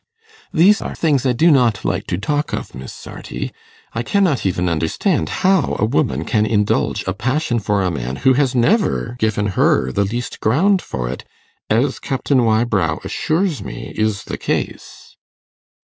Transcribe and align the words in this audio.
'These 0.51 0.81
are 0.81 0.95
things 0.95 1.27
I 1.27 1.31
do 1.31 1.51
not 1.51 1.85
like 1.85 2.07
to 2.07 2.17
talk 2.17 2.53
of, 2.53 2.73
Miss 2.73 2.91
Sarti. 2.91 3.51
I 3.93 4.01
cannot 4.01 4.47
even 4.47 4.67
understand 4.67 5.29
how 5.45 5.75
a 5.77 5.85
woman 5.85 6.25
can 6.25 6.43
indulge 6.43 7.03
a 7.07 7.13
passion 7.13 7.59
for 7.59 7.83
a 7.83 7.91
man 7.91 8.15
who 8.15 8.33
has 8.33 8.55
never 8.55 9.15
given 9.19 9.45
her 9.53 9.91
the 9.91 10.03
least 10.03 10.39
ground 10.39 10.81
for 10.81 11.07
it, 11.07 11.23
as 11.69 11.99
Captain 11.99 12.43
Wybrow 12.43 12.99
assures 13.03 13.61
me 13.63 13.93
is 13.95 14.23
the 14.23 14.39
case. 14.39 15.17